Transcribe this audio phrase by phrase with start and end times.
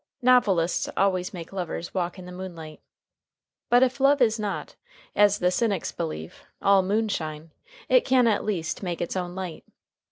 [0.23, 2.79] Novelists always make lovers walk in the moonlight.
[3.69, 4.75] But if love is not,
[5.15, 7.51] as the cynics believe, all moonshine,
[7.87, 9.63] it can at least make its own light.